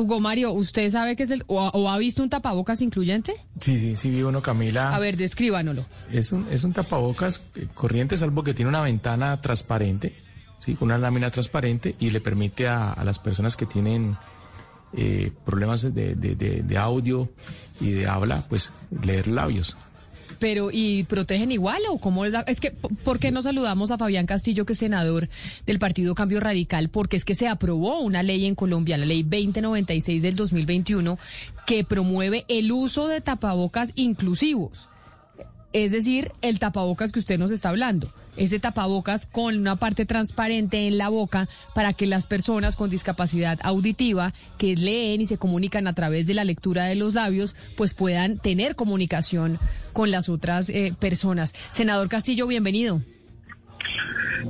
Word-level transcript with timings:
Hugo 0.00 0.20
Mario, 0.20 0.52
¿usted 0.52 0.90
sabe 0.90 1.16
qué 1.16 1.22
es 1.22 1.30
el, 1.30 1.44
o, 1.46 1.90
ha 1.90 1.98
visto 1.98 2.22
un 2.22 2.30
tapabocas 2.30 2.82
incluyente? 2.82 3.34
Sí, 3.60 3.78
sí, 3.78 3.96
sí 3.96 4.10
vi 4.10 4.22
uno, 4.22 4.42
Camila. 4.42 4.94
A 4.94 4.98
ver, 4.98 5.16
descríbanoslo. 5.16 5.86
Es 6.10 6.32
un, 6.32 6.46
es 6.50 6.64
un 6.64 6.72
tapabocas 6.72 7.42
eh, 7.54 7.66
corriente, 7.74 8.16
salvo 8.16 8.42
que 8.42 8.54
tiene 8.54 8.68
una 8.68 8.82
ventana 8.82 9.40
transparente, 9.40 10.14
sí, 10.58 10.74
con 10.74 10.86
una 10.86 10.98
lámina 10.98 11.30
transparente 11.30 11.96
y 11.98 12.10
le 12.10 12.20
permite 12.20 12.68
a, 12.68 12.96
las 13.04 13.18
personas 13.18 13.56
que 13.56 13.66
tienen 13.66 14.16
eh, 14.94 15.32
problemas 15.44 15.82
de, 15.94 16.14
de, 16.14 16.34
de 16.34 16.78
audio 16.78 17.30
y 17.80 17.90
de 17.90 18.06
habla, 18.06 18.46
pues 18.48 18.72
leer 19.02 19.28
labios. 19.28 19.76
Pero, 20.40 20.70
¿y 20.72 21.04
protegen 21.04 21.52
igual 21.52 21.82
o 21.90 21.98
cómo 21.98 22.24
es 22.24 22.34
Es 22.46 22.60
que, 22.60 22.70
¿por 22.70 23.18
qué 23.18 23.30
no 23.30 23.42
saludamos 23.42 23.90
a 23.90 23.98
Fabián 23.98 24.26
Castillo, 24.26 24.64
que 24.64 24.72
es 24.72 24.78
senador 24.78 25.28
del 25.66 25.78
Partido 25.78 26.14
Cambio 26.14 26.40
Radical? 26.40 26.88
Porque 26.88 27.16
es 27.16 27.24
que 27.24 27.34
se 27.34 27.46
aprobó 27.46 28.00
una 28.00 28.22
ley 28.22 28.46
en 28.46 28.54
Colombia, 28.54 28.96
la 28.96 29.04
ley 29.04 29.22
2096 29.22 30.22
del 30.22 30.34
2021, 30.34 31.18
que 31.66 31.84
promueve 31.84 32.46
el 32.48 32.72
uso 32.72 33.06
de 33.06 33.20
tapabocas 33.20 33.92
inclusivos. 33.94 34.88
Es 35.74 35.92
decir, 35.92 36.32
el 36.40 36.58
tapabocas 36.58 37.12
que 37.12 37.20
usted 37.20 37.38
nos 37.38 37.52
está 37.52 37.68
hablando 37.68 38.10
ese 38.36 38.58
tapabocas 38.58 39.26
con 39.26 39.56
una 39.56 39.76
parte 39.76 40.06
transparente 40.06 40.86
en 40.86 40.98
la 40.98 41.08
boca 41.08 41.48
para 41.74 41.92
que 41.92 42.06
las 42.06 42.26
personas 42.26 42.76
con 42.76 42.90
discapacidad 42.90 43.58
auditiva 43.62 44.32
que 44.58 44.76
leen 44.76 45.20
y 45.20 45.26
se 45.26 45.38
comunican 45.38 45.86
a 45.86 45.94
través 45.94 46.26
de 46.26 46.34
la 46.34 46.44
lectura 46.44 46.84
de 46.84 46.94
los 46.94 47.14
labios, 47.14 47.56
pues 47.76 47.94
puedan 47.94 48.38
tener 48.38 48.76
comunicación 48.76 49.58
con 49.92 50.10
las 50.10 50.28
otras 50.28 50.68
eh, 50.68 50.94
personas. 50.98 51.54
Senador 51.70 52.08
Castillo, 52.08 52.46
bienvenido. 52.46 53.02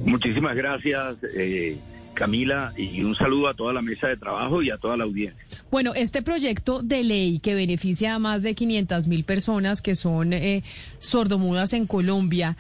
Muchísimas 0.05 0.55
gracias. 0.55 1.17
Eh, 1.34 1.78
Camila, 2.15 2.75
y 2.77 3.03
un 3.03 3.15
saludo 3.15 3.48
a 3.48 3.55
toda 3.55 3.73
la 3.73 3.83
mesa 3.83 4.09
de 4.09 4.17
trabajo 4.17 4.62
y 4.62 4.70
a 4.70 4.77
toda 4.77 4.97
la 4.97 5.05
audiencia. 5.05 5.42
Bueno, 5.70 5.95
este 5.95 6.23
proyecto 6.23 6.83
de 6.83 7.03
ley 7.03 7.39
que 7.39 7.55
beneficia 7.55 8.15
a 8.15 8.19
más 8.19 8.42
de 8.42 8.55
500 8.55 9.06
mil 9.09 9.25
personas 9.25 9.81
que 9.81 9.95
son 9.95 10.33
eh, 10.33 10.62
sordomudas 10.98 11.73
en 11.73 11.86
Colombia, 11.86 12.56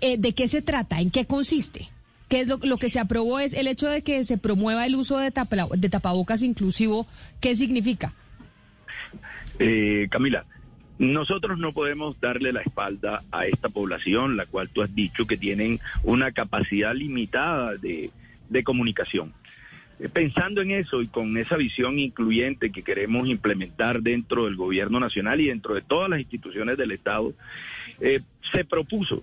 eh, 0.00 0.16
¿de 0.18 0.32
qué 0.32 0.48
se 0.48 0.62
trata? 0.62 1.00
¿En 1.00 1.10
qué 1.10 1.26
consiste? 1.26 1.88
¿Qué 2.28 2.40
es 2.40 2.48
lo, 2.48 2.76
que 2.76 2.90
se 2.90 2.98
aprobó? 2.98 3.38
Es 3.38 3.54
el 3.54 3.68
hecho 3.68 3.88
de 3.88 4.02
que 4.02 4.24
se 4.24 4.36
promueva 4.36 4.84
el 4.84 4.96
uso 4.96 5.18
de, 5.18 5.32
de 5.76 5.88
tapabocas 5.88 6.42
inclusivo. 6.42 7.06
¿Qué 7.40 7.54
significa? 7.54 8.14
Eh, 9.60 10.08
Camila, 10.10 10.44
nosotros 10.98 11.58
no 11.58 11.72
podemos 11.72 12.20
darle 12.20 12.52
la 12.52 12.62
espalda 12.62 13.22
a 13.30 13.46
esta 13.46 13.68
población, 13.68 14.36
la 14.36 14.46
cual 14.46 14.70
tú 14.70 14.82
has 14.82 14.92
dicho 14.92 15.26
que 15.26 15.36
tienen 15.36 15.78
una 16.02 16.32
capacidad 16.32 16.94
limitada 16.94 17.76
de, 17.76 18.10
de 18.48 18.64
comunicación. 18.64 19.32
Eh, 20.00 20.08
pensando 20.08 20.62
en 20.62 20.72
eso 20.72 21.02
y 21.02 21.06
con 21.06 21.36
esa 21.36 21.56
visión 21.56 22.00
incluyente 22.00 22.72
que 22.72 22.82
queremos 22.82 23.28
implementar 23.28 24.02
dentro 24.02 24.46
del 24.46 24.56
gobierno 24.56 24.98
nacional 24.98 25.40
y 25.40 25.46
dentro 25.46 25.74
de 25.76 25.82
todas 25.82 26.10
las 26.10 26.18
instituciones 26.18 26.76
del 26.76 26.90
Estado, 26.90 27.34
se 28.52 28.64
propuso 28.64 29.22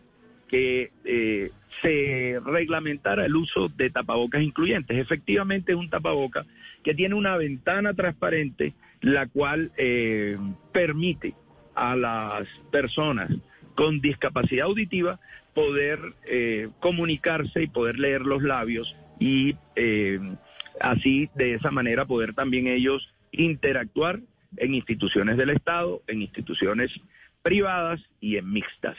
que 0.54 0.92
eh, 1.04 1.50
se 1.82 2.40
reglamentara 2.46 3.26
el 3.26 3.36
uso 3.36 3.70
de 3.70 3.90
tapabocas 3.90 4.44
incluyentes. 4.44 4.96
Efectivamente 5.00 5.72
es 5.72 5.78
un 5.80 5.90
tapaboca 5.90 6.46
que 6.84 6.94
tiene 6.94 7.16
una 7.16 7.36
ventana 7.38 7.96
transparente, 7.96 8.76
la 9.02 9.26
cual 9.26 9.72
eh, 9.78 10.38
permite 10.72 11.34
a 11.74 11.96
las 11.96 12.48
personas 12.72 13.32
con 13.74 14.00
discapacidad 14.00 14.68
auditiva 14.68 15.20
poder 15.56 16.00
eh, 16.28 16.70
comunicarse 16.80 17.64
y 17.64 17.68
poder 17.68 17.98
leer 17.98 18.22
los 18.22 18.44
labios 18.44 18.96
y 19.20 19.56
así 20.80 21.32
de 21.34 21.56
esa 21.56 21.72
manera 21.72 22.06
poder 22.06 22.36
también 22.36 22.68
ellos 22.68 23.12
interactuar 23.32 24.20
en 24.58 24.76
instituciones 24.76 25.36
del 25.36 25.50
Estado, 25.50 26.04
en 26.06 26.22
instituciones 26.22 26.92
privadas 27.42 28.00
y 28.22 28.38
en 28.38 28.54
mixtas. 28.54 28.98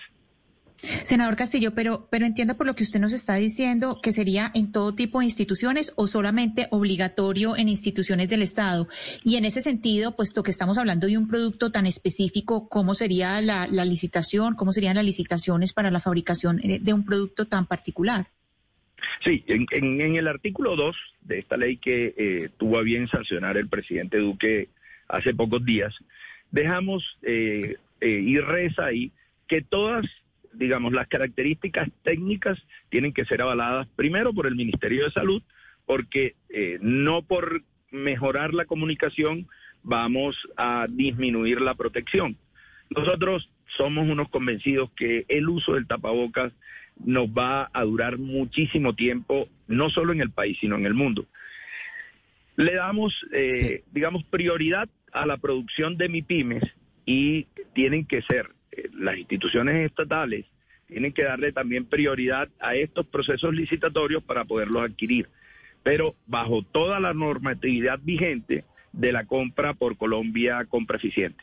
Senador 0.77 1.36
Castillo, 1.36 1.74
pero, 1.74 2.08
pero 2.11 2.27
entienda 2.27 2.55
por 2.55 2.67
lo 2.67 2.74
que 2.74 2.83
usted 2.83 3.01
nos 3.01 3.12
está 3.12 3.35
diciendo 3.36 4.01
que 4.02 4.12
sería 4.12 4.51
en 4.55 4.70
todo 4.70 4.95
tipo 4.95 5.20
de 5.20 5.27
instituciones 5.27 5.92
o 5.96 6.07
solamente 6.07 6.67
obligatorio 6.70 7.57
en 7.57 7.68
instituciones 7.68 8.29
del 8.29 8.42
Estado. 8.42 8.89
Y 9.23 9.36
en 9.36 9.45
ese 9.45 9.61
sentido, 9.61 10.14
puesto 10.14 10.42
que 10.42 10.51
estamos 10.51 10.77
hablando 10.79 11.07
de 11.07 11.17
un 11.17 11.29
producto 11.29 11.73
tan 11.73 11.86
específico, 11.86 12.68
¿cómo 12.68 12.95
sería 12.95 13.40
la, 13.40 13.67
licitación? 13.67 14.55
¿Cómo 14.55 14.73
serían 14.73 14.96
las 14.96 15.05
licitaciones 15.05 15.73
para 15.73 15.90
la 15.90 16.01
fabricación 16.01 16.57
de 16.58 16.92
un 16.92 17.05
producto 17.05 17.46
tan 17.46 17.67
particular? 17.67 18.27
Sí, 19.23 19.45
en, 19.46 20.17
el 20.17 20.29
artículo 20.29 20.77
2 20.77 20.96
de 21.23 21.39
esta 21.39 21.56
ley 21.56 21.77
que 21.77 22.14
eh, 22.17 22.51
tuvo 22.56 22.79
a 22.79 22.83
bien 22.83 23.08
sancionar 23.08 23.56
el 23.56 23.68
presidente 23.68 24.18
Duque 24.18 24.68
hace 25.08 25.35
pocos 25.35 25.64
días, 25.64 25.95
dejamos 26.51 27.18
eh, 27.23 27.77
eh, 28.01 28.08
y 28.08 28.39
reza 28.39 28.86
ahí 28.86 29.12
que 29.46 29.62
todas 29.62 30.06
digamos, 30.55 30.92
las 30.92 31.09
características 31.09 31.89
técnicas 32.03 32.59
tienen 32.89 33.13
que 33.13 33.25
ser 33.25 33.42
avaladas 33.42 33.89
primero 33.97 34.33
por 34.33 34.47
el 34.47 34.57
Ministerio 34.57 35.05
de 35.05 35.11
Salud, 35.11 35.42
porque 35.87 36.35
eh, 36.48 36.79
no 36.81 37.23
por 37.23 37.63
mejorar 37.91 38.55
la 38.55 38.65
comunicación 38.65 39.48
vamos 39.83 40.37
a 40.57 40.87
disminuir 40.89 41.61
la 41.61 41.75
protección. 41.75 42.37
Nosotros 42.91 43.51
somos 43.77 44.09
unos 44.09 44.29
convencidos 44.29 44.91
que 44.97 45.25
el 45.29 45.48
uso 45.48 45.75
del 45.75 45.87
tapabocas 45.87 46.53
nos 46.97 47.29
va 47.29 47.71
a 47.73 47.83
durar 47.85 48.19
muchísimo 48.19 48.95
tiempo, 48.95 49.48
no 49.67 49.91
solo 49.91 50.13
en 50.13 50.21
el 50.21 50.31
país, 50.31 50.57
sino 50.61 50.77
en 50.77 50.86
el 50.86 50.95
mundo. 50.95 51.27
Le 52.57 52.75
damos, 52.75 53.27
eh, 53.33 53.83
digamos, 53.92 54.25
prioridad 54.25 54.89
a 55.13 55.27
la 55.27 55.39
producción 55.39 55.97
de 55.97 56.09
MIPIMES 56.09 56.63
y 57.05 57.47
tienen 57.75 58.07
que 58.07 58.23
ser 58.23 58.51
las 58.92 59.17
instituciones 59.18 59.86
estatales 59.86 60.46
tienen 60.86 61.12
que 61.12 61.24
darle 61.24 61.52
también 61.52 61.86
prioridad 61.86 62.48
a 62.61 62.74
estos 62.74 63.07
procesos 63.07 63.55
licitatorios 63.55 64.23
para 64.23 64.45
poderlos 64.45 64.85
adquirir, 64.85 65.29
pero 65.83 66.14
bajo 66.27 66.62
toda 66.62 67.01
la 67.01 67.14
normatividad 67.14 67.98
vigente 68.02 68.64
de 68.92 69.12
la 69.12 69.24
compra 69.24 69.74
por 69.74 69.96
Colombia 69.96 70.64
compra 70.67 70.98
eficiente. 70.98 71.42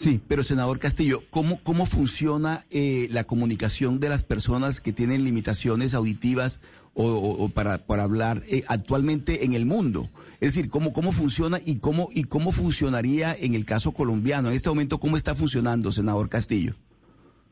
Sí, 0.00 0.18
pero 0.26 0.42
senador 0.42 0.78
Castillo, 0.78 1.18
¿cómo, 1.28 1.62
cómo 1.62 1.84
funciona 1.84 2.64
eh, 2.70 3.06
la 3.10 3.24
comunicación 3.24 4.00
de 4.00 4.08
las 4.08 4.24
personas 4.24 4.80
que 4.80 4.94
tienen 4.94 5.24
limitaciones 5.24 5.92
auditivas 5.92 6.62
o, 6.94 7.50
para, 7.50 7.86
para, 7.86 8.04
hablar 8.04 8.38
eh, 8.50 8.62
actualmente 8.66 9.44
en 9.44 9.52
el 9.52 9.66
mundo? 9.66 10.08
Es 10.40 10.54
decir, 10.54 10.70
¿cómo, 10.70 10.94
cómo 10.94 11.12
funciona 11.12 11.58
y 11.62 11.80
cómo, 11.80 12.08
y 12.14 12.24
cómo 12.24 12.50
funcionaría 12.50 13.34
en 13.38 13.52
el 13.52 13.66
caso 13.66 13.92
colombiano? 13.92 14.48
En 14.48 14.54
este 14.54 14.70
momento, 14.70 14.96
¿cómo 14.96 15.18
está 15.18 15.34
funcionando, 15.34 15.92
senador 15.92 16.30
Castillo? 16.30 16.72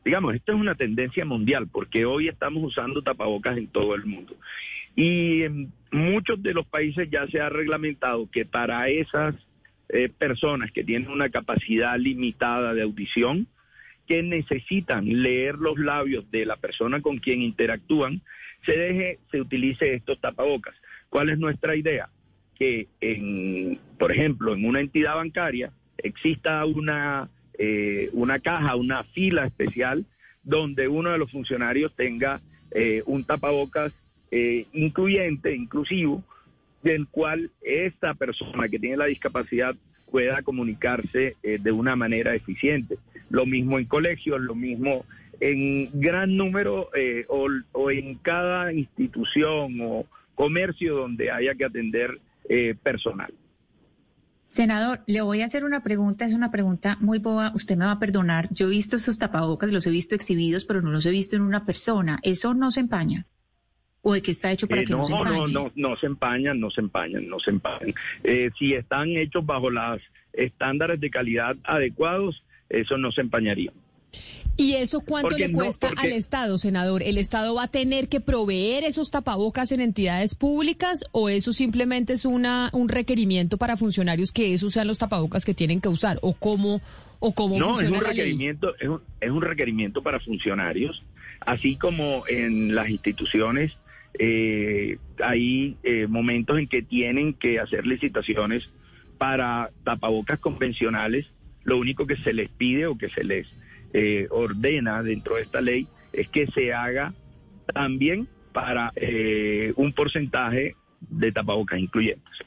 Digamos, 0.03 0.33
esto 0.33 0.53
es 0.53 0.59
una 0.59 0.73
tendencia 0.73 1.25
mundial 1.25 1.67
porque 1.71 2.05
hoy 2.05 2.29
estamos 2.29 2.63
usando 2.63 3.03
tapabocas 3.03 3.59
en 3.59 3.67
todo 3.67 3.93
el 3.93 4.07
mundo. 4.07 4.35
Y 4.95 5.43
en 5.43 5.71
muchos 5.91 6.41
de 6.41 6.55
los 6.55 6.65
países 6.65 7.07
ya 7.11 7.27
se 7.27 7.41
ha 7.41 7.49
reglamentado 7.49 8.27
que 8.31 8.43
para 8.43 8.89
esas 8.89 9.35
eh, 9.91 10.07
personas 10.07 10.71
que 10.71 10.83
tienen 10.83 11.09
una 11.09 11.29
capacidad 11.29 11.97
limitada 11.97 12.75
de 12.75 12.83
audición, 12.83 13.47
que 14.07 14.21
necesitan 14.21 15.05
leer 15.05 15.55
los 15.55 15.79
labios 15.79 16.29
de 16.29 16.45
la 16.45 16.57
persona 16.57 17.01
con 17.01 17.17
quien 17.17 17.41
interactúan, 17.41 18.21
se 18.67 18.77
deje, 18.77 19.19
se 19.31 19.41
utilice 19.41 19.95
estos 19.95 20.19
tapabocas. 20.21 20.75
¿Cuál 21.09 21.29
es 21.29 21.39
nuestra 21.39 21.75
idea? 21.75 22.09
Que 22.55 22.87
en, 23.01 23.79
por 23.97 24.11
ejemplo, 24.11 24.53
en 24.53 24.65
una 24.65 24.79
entidad 24.79 25.15
bancaria 25.15 25.71
exista 25.97 26.63
una, 26.65 27.27
eh, 27.57 28.09
una 28.13 28.37
caja, 28.37 28.75
una 28.75 29.03
fila 29.05 29.47
especial 29.47 30.05
donde 30.43 30.87
uno 30.87 31.11
de 31.11 31.17
los 31.17 31.31
funcionarios 31.31 31.95
tenga 31.95 32.41
eh, 32.71 33.01
un 33.07 33.23
tapabocas 33.23 33.91
incluyente, 34.73 35.55
inclusivo, 35.55 36.23
del 36.83 37.07
cual 37.07 37.51
esta 37.61 38.13
persona 38.13 38.67
que 38.69 38.79
tiene 38.79 38.97
la 38.97 39.05
discapacidad 39.05 39.75
pueda 40.09 40.41
comunicarse 40.41 41.35
eh, 41.43 41.59
de 41.61 41.71
una 41.71 41.95
manera 41.95 42.35
eficiente. 42.35 42.97
Lo 43.29 43.45
mismo 43.45 43.79
en 43.79 43.85
colegios, 43.85 44.41
lo 44.41 44.55
mismo 44.55 45.05
en 45.39 45.89
gran 45.93 46.35
número 46.35 46.89
eh, 46.95 47.25
o, 47.27 47.91
en 47.91 48.15
cada 48.15 48.73
institución 48.73 49.79
o 49.81 50.05
comercio 50.35 50.95
donde 50.95 51.31
haya 51.31 51.55
que 51.55 51.65
atender 51.65 52.19
eh, 52.47 52.75
personal. 52.81 53.33
Senador, 54.47 55.01
le 55.05 55.21
voy 55.21 55.41
a 55.41 55.45
hacer 55.45 55.63
una 55.63 55.83
pregunta, 55.83 56.25
es 56.25 56.33
una 56.33 56.49
pregunta 56.49 56.97
muy 57.01 57.19
boba, 57.19 57.51
usted 57.53 57.77
me 57.77 57.85
va 57.85 57.91
a 57.91 57.99
perdonar. 57.99 58.49
Yo 58.51 58.65
he 58.65 58.71
visto 58.71 58.95
esos 58.95 59.19
tapabocas, 59.19 59.71
los 59.71 59.85
he 59.85 59.91
visto 59.91 60.15
exhibidos, 60.15 60.65
pero 60.65 60.81
no 60.81 60.91
los 60.91 61.05
he 61.05 61.11
visto 61.11 61.35
en 61.35 61.43
una 61.43 61.65
persona. 61.65 62.19
¿Eso 62.23 62.55
no 62.55 62.71
se 62.71 62.79
empaña? 62.79 63.27
O 64.01 64.13
de 64.13 64.21
qué 64.21 64.31
está 64.31 64.51
hecho 64.51 64.67
para 64.67 64.81
eh, 64.81 64.85
que 64.85 64.93
no, 64.93 65.05
se 65.05 65.13
empañen? 65.13 65.37
No, 65.37 65.47
no, 65.47 65.71
no 65.75 65.97
se 65.97 66.05
empañan, 66.05 66.59
no 66.59 66.71
se 66.71 66.81
empañan, 66.81 67.27
no 67.27 67.39
se 67.39 67.51
empañan. 67.51 67.93
Eh, 68.23 68.49
si 68.57 68.73
están 68.73 69.09
hechos 69.09 69.45
bajo 69.45 69.69
los 69.69 70.01
estándares 70.33 70.99
de 70.99 71.09
calidad 71.09 71.55
adecuados, 71.63 72.43
eso 72.69 72.97
no 72.97 73.11
se 73.11 73.21
empañaría. 73.21 73.71
¿Y 74.57 74.73
eso 74.73 74.99
cuánto 74.99 75.37
le 75.37 75.51
cuesta 75.53 75.89
al 75.95 76.11
Estado, 76.11 76.57
senador? 76.57 77.01
¿El 77.01 77.17
Estado 77.17 77.55
va 77.55 77.63
a 77.63 77.67
tener 77.69 78.09
que 78.09 78.19
proveer 78.19 78.83
esos 78.83 79.09
tapabocas 79.09 79.71
en 79.71 79.79
entidades 79.79 80.35
públicas 80.35 81.05
o 81.13 81.29
eso 81.29 81.53
simplemente 81.53 82.13
es 82.13 82.25
una 82.25 82.69
un 82.73 82.89
requerimiento 82.89 83.57
para 83.57 83.77
funcionarios 83.77 84.33
que 84.33 84.53
esos 84.53 84.73
sean 84.73 84.87
los 84.87 84.97
tapabocas 84.97 85.45
que 85.45 85.53
tienen 85.53 85.79
que 85.79 85.87
usar? 85.87 86.19
¿O 86.21 86.33
cómo, 86.33 86.81
o 87.19 87.33
cómo 87.33 87.57
no, 87.57 87.69
funciona 87.69 87.95
es 87.95 88.01
un 88.01 88.03
la 88.03 88.09
requerimiento, 88.09 88.75
Es, 88.79 88.89
un, 88.89 89.01
es 89.21 89.29
un 89.29 89.41
requerimiento 89.41 90.03
para 90.03 90.19
funcionarios, 90.19 91.03
así 91.39 91.77
como 91.77 92.27
en 92.27 92.75
las 92.75 92.89
instituciones 92.89 93.71
eh, 94.17 94.97
hay 95.23 95.77
eh, 95.83 96.07
momentos 96.07 96.57
en 96.57 96.67
que 96.67 96.81
tienen 96.81 97.33
que 97.33 97.59
hacer 97.59 97.85
licitaciones 97.85 98.69
para 99.17 99.69
tapabocas 99.83 100.39
convencionales. 100.39 101.27
Lo 101.63 101.77
único 101.77 102.07
que 102.07 102.17
se 102.17 102.33
les 102.33 102.49
pide 102.49 102.87
o 102.87 102.97
que 102.97 103.09
se 103.09 103.23
les 103.23 103.47
eh, 103.93 104.27
ordena 104.31 105.03
dentro 105.03 105.35
de 105.35 105.43
esta 105.43 105.61
ley 105.61 105.87
es 106.13 106.27
que 106.29 106.47
se 106.47 106.73
haga 106.73 107.13
también 107.73 108.27
para 108.53 108.91
eh, 108.95 109.73
un 109.75 109.93
porcentaje 109.93 110.75
de 111.01 111.31
tapabocas 111.31 111.79
incluyentes. 111.79 112.39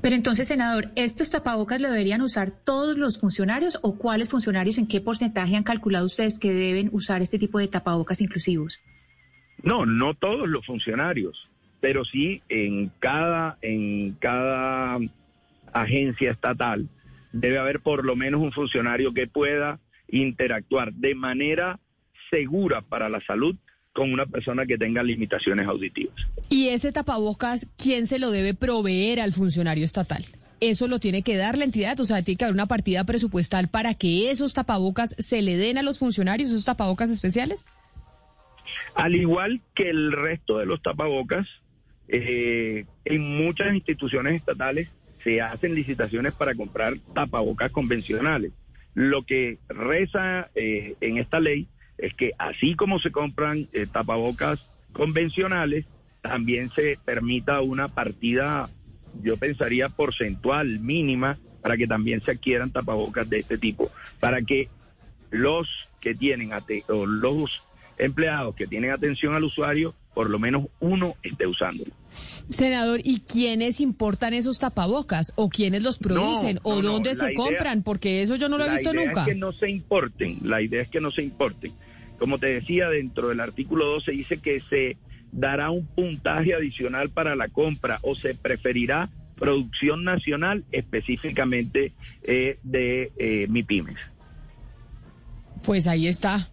Pero 0.00 0.16
entonces, 0.16 0.48
senador, 0.48 0.90
¿estos 0.96 1.30
tapabocas 1.30 1.80
lo 1.80 1.90
deberían 1.90 2.20
usar 2.20 2.50
todos 2.50 2.96
los 2.98 3.20
funcionarios 3.20 3.78
o 3.82 3.96
cuáles 3.96 4.28
funcionarios, 4.28 4.76
en 4.78 4.88
qué 4.88 5.00
porcentaje 5.00 5.54
han 5.54 5.62
calculado 5.62 6.06
ustedes 6.06 6.38
que 6.40 6.52
deben 6.52 6.88
usar 6.92 7.22
este 7.22 7.38
tipo 7.38 7.58
de 7.58 7.68
tapabocas 7.68 8.20
inclusivos? 8.20 8.80
No, 9.62 9.86
no 9.86 10.14
todos 10.14 10.48
los 10.48 10.64
funcionarios, 10.66 11.48
pero 11.80 12.04
sí 12.04 12.42
en 12.48 12.90
cada, 12.98 13.58
en 13.62 14.12
cada 14.14 14.98
agencia 15.72 16.30
estatal 16.30 16.88
debe 17.32 17.58
haber 17.58 17.80
por 17.80 18.04
lo 18.04 18.16
menos 18.16 18.40
un 18.40 18.52
funcionario 18.52 19.12
que 19.12 19.26
pueda 19.26 19.80
interactuar 20.08 20.92
de 20.94 21.14
manera 21.14 21.78
segura 22.30 22.82
para 22.82 23.08
la 23.08 23.20
salud 23.20 23.56
con 23.92 24.12
una 24.12 24.26
persona 24.26 24.64
que 24.66 24.78
tenga 24.78 25.02
limitaciones 25.02 25.66
auditivas. 25.66 26.14
¿Y 26.48 26.68
ese 26.68 26.92
tapabocas 26.92 27.68
quién 27.76 28.06
se 28.06 28.18
lo 28.18 28.30
debe 28.30 28.54
proveer 28.54 29.20
al 29.20 29.32
funcionario 29.32 29.84
estatal? 29.84 30.24
Eso 30.60 30.88
lo 30.88 30.98
tiene 30.98 31.22
que 31.22 31.36
dar 31.36 31.56
la 31.56 31.64
entidad, 31.64 31.98
o 32.00 32.04
sea, 32.04 32.22
tiene 32.22 32.36
que 32.36 32.44
haber 32.44 32.54
una 32.54 32.66
partida 32.66 33.04
presupuestal 33.04 33.68
para 33.68 33.94
que 33.94 34.30
esos 34.30 34.54
tapabocas 34.54 35.14
se 35.18 35.40
le 35.42 35.56
den 35.56 35.78
a 35.78 35.82
los 35.82 35.98
funcionarios, 35.98 36.50
esos 36.50 36.64
tapabocas 36.64 37.10
especiales. 37.10 37.66
Al 38.94 39.16
igual 39.16 39.60
que 39.74 39.90
el 39.90 40.12
resto 40.12 40.58
de 40.58 40.66
los 40.66 40.82
tapabocas, 40.82 41.46
eh, 42.08 42.86
en 43.04 43.20
muchas 43.20 43.74
instituciones 43.74 44.34
estatales 44.34 44.88
se 45.22 45.40
hacen 45.40 45.74
licitaciones 45.74 46.32
para 46.32 46.54
comprar 46.54 46.94
tapabocas 47.14 47.70
convencionales. 47.70 48.52
Lo 48.94 49.22
que 49.22 49.58
reza 49.68 50.50
eh, 50.54 50.94
en 51.00 51.18
esta 51.18 51.40
ley 51.40 51.68
es 51.98 52.14
que 52.14 52.32
así 52.38 52.74
como 52.74 52.98
se 52.98 53.10
compran 53.10 53.68
eh, 53.72 53.86
tapabocas 53.90 54.64
convencionales, 54.92 55.84
también 56.22 56.70
se 56.70 56.98
permita 57.04 57.60
una 57.60 57.88
partida, 57.88 58.68
yo 59.22 59.36
pensaría, 59.36 59.88
porcentual 59.88 60.80
mínima 60.80 61.38
para 61.62 61.76
que 61.76 61.86
también 61.86 62.22
se 62.22 62.32
adquieran 62.32 62.70
tapabocas 62.70 63.28
de 63.28 63.40
este 63.40 63.58
tipo, 63.58 63.90
para 64.20 64.42
que 64.42 64.68
los 65.30 65.68
que 66.00 66.14
tienen 66.14 66.50
o 66.88 67.06
los 67.06 67.62
empleados 67.98 68.54
que 68.54 68.66
tienen 68.66 68.90
atención 68.90 69.34
al 69.34 69.44
usuario, 69.44 69.94
por 70.14 70.30
lo 70.30 70.38
menos 70.38 70.66
uno 70.80 71.14
esté 71.22 71.46
usándolo. 71.46 71.92
Senador, 72.48 73.00
¿y 73.04 73.20
quiénes 73.20 73.80
importan 73.80 74.34
esos 74.34 74.58
tapabocas? 74.58 75.32
¿O 75.36 75.48
quiénes 75.48 75.82
los 75.82 75.98
producen? 75.98 76.58
¿O 76.62 76.80
dónde 76.80 77.14
se 77.14 77.34
compran? 77.34 77.82
Porque 77.82 78.22
eso 78.22 78.36
yo 78.36 78.48
no 78.48 78.58
lo 78.58 78.64
he 78.64 78.70
visto 78.70 78.92
nunca. 78.92 79.02
La 79.04 79.12
idea 79.12 79.22
es 79.22 79.28
que 79.28 79.34
no 79.34 79.52
se 79.52 79.70
importen, 79.70 80.38
la 80.42 80.62
idea 80.62 80.82
es 80.82 80.88
que 80.88 81.00
no 81.00 81.10
se 81.10 81.22
importen. 81.22 81.72
Como 82.18 82.38
te 82.38 82.46
decía, 82.46 82.88
dentro 82.88 83.28
del 83.28 83.40
artículo 83.40 83.84
12 83.86 84.10
dice 84.12 84.38
que 84.38 84.60
se 84.60 84.96
dará 85.30 85.70
un 85.70 85.86
puntaje 85.86 86.54
adicional 86.54 87.10
para 87.10 87.36
la 87.36 87.48
compra 87.48 87.98
o 88.02 88.14
se 88.14 88.34
preferirá 88.34 89.10
producción 89.36 90.02
nacional 90.02 90.64
específicamente 90.72 91.92
eh, 92.24 92.58
de 92.64 93.12
eh, 93.18 93.46
MIPIMES. 93.48 93.96
Pues 95.62 95.86
ahí 95.86 96.08
está. 96.08 96.50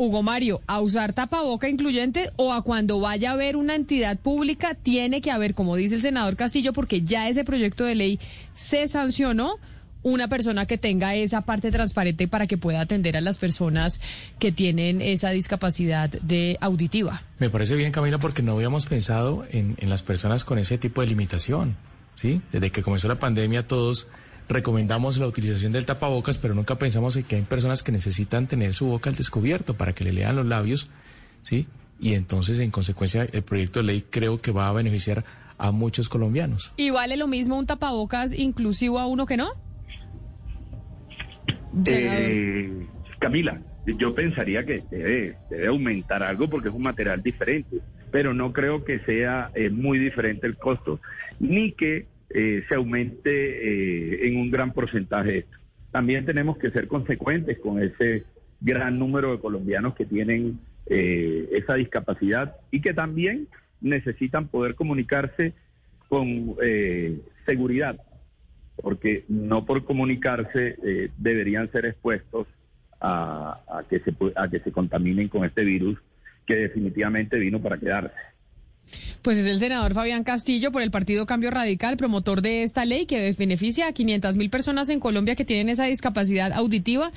Hugo 0.00 0.22
Mario, 0.22 0.62
a 0.66 0.80
usar 0.80 1.12
tapaboca 1.12 1.68
incluyente 1.68 2.30
o 2.36 2.54
a 2.54 2.62
cuando 2.62 3.00
vaya 3.00 3.28
a 3.28 3.32
haber 3.34 3.54
una 3.54 3.74
entidad 3.74 4.18
pública, 4.18 4.74
tiene 4.74 5.20
que 5.20 5.30
haber, 5.30 5.52
como 5.52 5.76
dice 5.76 5.96
el 5.96 6.00
senador 6.00 6.36
Castillo, 6.36 6.72
porque 6.72 7.02
ya 7.02 7.28
ese 7.28 7.44
proyecto 7.44 7.84
de 7.84 7.94
ley 7.94 8.20
se 8.54 8.88
sancionó, 8.88 9.58
una 10.02 10.28
persona 10.28 10.64
que 10.64 10.78
tenga 10.78 11.14
esa 11.14 11.42
parte 11.42 11.70
transparente 11.70 12.28
para 12.28 12.46
que 12.46 12.56
pueda 12.56 12.80
atender 12.80 13.18
a 13.18 13.20
las 13.20 13.36
personas 13.36 14.00
que 14.38 14.52
tienen 14.52 15.02
esa 15.02 15.28
discapacidad 15.32 16.08
de 16.08 16.56
auditiva. 16.62 17.22
Me 17.38 17.50
parece 17.50 17.76
bien, 17.76 17.92
Camila, 17.92 18.16
porque 18.16 18.40
no 18.40 18.52
habíamos 18.52 18.86
pensado 18.86 19.44
en, 19.50 19.76
en 19.78 19.90
las 19.90 20.02
personas 20.02 20.44
con 20.44 20.58
ese 20.58 20.78
tipo 20.78 21.02
de 21.02 21.08
limitación. 21.08 21.76
¿sí? 22.14 22.40
Desde 22.52 22.70
que 22.70 22.82
comenzó 22.82 23.06
la 23.08 23.18
pandemia 23.18 23.66
todos 23.66 24.08
recomendamos 24.50 25.18
la 25.18 25.26
utilización 25.26 25.72
del 25.72 25.86
tapabocas, 25.86 26.38
pero 26.38 26.54
nunca 26.54 26.76
pensamos 26.76 27.16
en 27.16 27.24
que 27.24 27.36
hay 27.36 27.42
personas 27.42 27.82
que 27.82 27.92
necesitan 27.92 28.46
tener 28.46 28.74
su 28.74 28.86
boca 28.86 29.08
al 29.08 29.16
descubierto 29.16 29.74
para 29.74 29.92
que 29.92 30.04
le 30.04 30.12
lean 30.12 30.36
los 30.36 30.44
labios, 30.44 30.90
¿sí? 31.42 31.66
Y 32.00 32.14
entonces, 32.14 32.58
en 32.58 32.70
consecuencia, 32.70 33.26
el 33.32 33.42
proyecto 33.42 33.80
de 33.80 33.86
ley 33.86 34.04
creo 34.08 34.38
que 34.38 34.50
va 34.50 34.68
a 34.68 34.72
beneficiar 34.72 35.24
a 35.56 35.70
muchos 35.70 36.08
colombianos. 36.08 36.72
¿Y 36.76 36.90
vale 36.90 37.16
lo 37.16 37.28
mismo 37.28 37.58
un 37.58 37.66
tapabocas 37.66 38.32
inclusivo 38.32 38.98
a 38.98 39.06
uno 39.06 39.26
que 39.26 39.36
no? 39.36 39.50
Eh, 41.86 42.86
Camila, 43.18 43.60
yo 43.86 44.14
pensaría 44.14 44.64
que 44.64 44.82
debe, 44.90 45.36
debe, 45.48 45.66
aumentar 45.68 46.22
algo 46.22 46.48
porque 46.48 46.68
es 46.68 46.74
un 46.74 46.82
material 46.82 47.22
diferente, 47.22 47.76
pero 48.10 48.34
no 48.34 48.52
creo 48.52 48.84
que 48.84 48.98
sea 49.00 49.50
eh, 49.54 49.70
muy 49.70 49.98
diferente 49.98 50.46
el 50.46 50.56
costo, 50.56 50.98
ni 51.38 51.72
que 51.72 52.06
eh, 52.32 52.64
se 52.68 52.76
aumente 52.76 53.30
eh, 53.30 54.28
en 54.28 54.36
un 54.36 54.50
gran 54.50 54.72
porcentaje 54.72 55.38
esto. 55.38 55.58
También 55.90 56.24
tenemos 56.24 56.56
que 56.58 56.70
ser 56.70 56.86
consecuentes 56.86 57.58
con 57.58 57.82
ese 57.82 58.24
gran 58.60 58.98
número 58.98 59.32
de 59.32 59.40
colombianos 59.40 59.96
que 59.96 60.06
tienen 60.06 60.60
eh, 60.86 61.48
esa 61.52 61.74
discapacidad 61.74 62.56
y 62.70 62.80
que 62.80 62.94
también 62.94 63.48
necesitan 63.80 64.46
poder 64.46 64.74
comunicarse 64.76 65.54
con 66.08 66.56
seguridad, 67.46 68.00
porque 68.76 69.24
no 69.28 69.64
por 69.64 69.84
comunicarse 69.84 70.76
deberían 71.16 71.70
ser 71.70 71.86
expuestos 71.86 72.48
a, 73.00 73.84
que 73.88 74.00
se, 74.00 74.12
a 74.34 74.48
que 74.48 74.58
se 74.58 74.72
contaminen 74.72 75.28
con 75.28 75.44
este 75.44 75.64
virus 75.64 75.98
que 76.46 76.56
definitivamente 76.56 77.38
vino 77.38 77.60
para 77.62 77.78
quedarse. 77.78 78.16
Pues 79.22 79.36
es 79.36 79.46
el 79.46 79.58
senador 79.58 79.92
Fabián 79.92 80.24
Castillo 80.24 80.72
por 80.72 80.80
el 80.80 80.90
Partido 80.90 81.26
Cambio 81.26 81.50
Radical, 81.50 81.98
promotor 81.98 82.40
de 82.40 82.62
esta 82.62 82.86
ley 82.86 83.04
que 83.04 83.34
beneficia 83.38 83.88
a 83.88 83.92
500 83.92 84.36
mil 84.36 84.48
personas 84.48 84.88
en 84.88 84.98
Colombia 84.98 85.36
que 85.36 85.44
tienen 85.44 85.68
esa 85.68 85.84
discapacidad 85.84 86.52
auditiva 86.52 87.12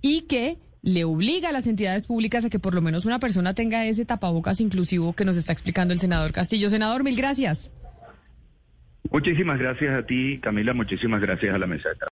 y 0.00 0.22
que 0.22 0.58
le 0.82 1.04
obliga 1.04 1.48
a 1.48 1.52
las 1.52 1.66
entidades 1.66 2.06
públicas 2.06 2.44
a 2.44 2.50
que 2.50 2.60
por 2.60 2.74
lo 2.74 2.80
menos 2.80 3.06
una 3.06 3.18
persona 3.18 3.54
tenga 3.54 3.84
ese 3.86 4.04
tapabocas 4.04 4.60
inclusivo 4.60 5.14
que 5.14 5.24
nos 5.24 5.36
está 5.36 5.52
explicando 5.52 5.92
el 5.92 5.98
senador 5.98 6.32
Castillo. 6.32 6.70
Senador, 6.70 7.02
mil 7.02 7.16
gracias. 7.16 7.72
Muchísimas 9.10 9.58
gracias 9.58 9.98
a 9.98 10.06
ti, 10.06 10.38
Camila. 10.40 10.74
Muchísimas 10.74 11.20
gracias 11.20 11.54
a 11.54 11.58
la 11.58 11.66
mesa 11.66 11.88
de 11.88 11.96